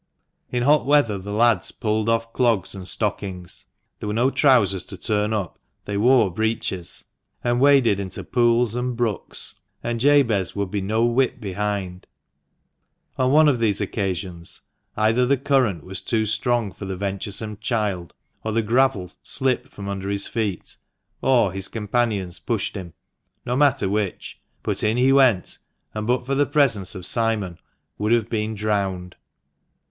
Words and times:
In 0.51 0.63
hot 0.63 0.87
weather 0.87 1.19
the 1.19 1.31
lads 1.31 1.71
pulled 1.71 2.09
off 2.09 2.33
clogs 2.33 2.73
and 2.73 2.87
stockings 2.87 3.65
(there 3.99 4.07
were 4.07 4.15
no 4.15 4.31
trousers 4.31 4.83
to 4.85 4.97
turn 4.97 5.31
up— 5.31 5.59
they 5.85 5.95
wore 5.95 6.33
breeches), 6.33 7.03
and 7.43 7.61
waded 7.61 7.99
into 7.99 8.23
pools 8.23 8.75
and 8.75 8.97
brooks, 8.97 9.59
and 9.83 9.99
Jabez 9.99 10.55
would 10.55 10.71
be 10.71 10.81
no 10.81 11.05
whit 11.05 11.39
behind. 11.39 12.07
On 13.19 13.31
one 13.31 13.47
of 13.47 13.59
these 13.59 13.79
occasions, 13.79 14.61
either 14.97 15.23
the 15.27 15.37
current 15.37 15.83
was 15.83 16.01
too 16.01 16.25
strong 16.25 16.71
for 16.71 16.85
the 16.85 16.97
venturesome 16.97 17.57
child, 17.57 18.15
or 18.43 18.53
the 18.53 18.63
gravel 18.63 19.11
slipped 19.21 19.69
from 19.71 19.87
under 19.87 20.09
his 20.09 20.25
feet, 20.25 20.77
or 21.21 21.51
his 21.51 21.67
companions 21.67 22.39
pushed 22.39 22.73
him— 22.75 22.95
no 23.45 23.55
matter 23.55 23.87
which,— 23.87 24.41
but 24.63 24.83
in 24.83 24.97
he 24.97 25.13
went, 25.13 25.59
and, 25.93 26.07
but 26.07 26.25
for 26.25 26.33
the 26.33 26.47
presence 26.47 26.95
of 26.95 27.05
Simon, 27.05 27.59
would 27.99 28.11
have 28.11 28.31
been 28.31 28.55
drowned. 28.55 29.15